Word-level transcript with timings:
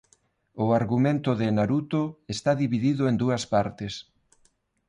O 0.63 0.65
argumento 0.79 1.29
de 1.39 1.47
"Naruto" 1.57 2.01
está 2.35 2.51
dividido 2.63 3.03
en 3.11 3.15
dúas 3.23 3.43
partes. 3.53 3.93